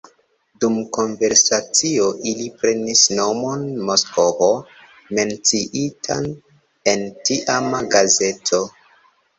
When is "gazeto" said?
7.97-8.67